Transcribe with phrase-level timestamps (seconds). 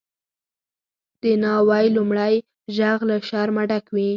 [1.21, 2.33] د ناوی لومړی
[2.77, 4.09] ږغ له شرمه ډک وي.